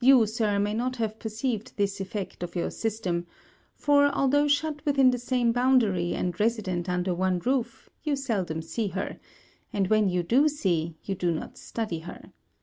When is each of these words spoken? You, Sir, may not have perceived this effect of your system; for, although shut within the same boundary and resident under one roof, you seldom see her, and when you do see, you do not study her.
You, 0.00 0.26
Sir, 0.26 0.58
may 0.58 0.72
not 0.72 0.96
have 0.96 1.18
perceived 1.18 1.76
this 1.76 2.00
effect 2.00 2.42
of 2.42 2.56
your 2.56 2.70
system; 2.70 3.26
for, 3.74 4.06
although 4.08 4.48
shut 4.48 4.82
within 4.86 5.10
the 5.10 5.18
same 5.18 5.52
boundary 5.52 6.14
and 6.14 6.40
resident 6.40 6.88
under 6.88 7.12
one 7.14 7.38
roof, 7.40 7.90
you 8.02 8.16
seldom 8.16 8.62
see 8.62 8.86
her, 8.88 9.20
and 9.70 9.88
when 9.88 10.08
you 10.08 10.22
do 10.22 10.48
see, 10.48 10.96
you 11.04 11.14
do 11.14 11.30
not 11.32 11.58
study 11.58 11.98
her. 11.98 12.32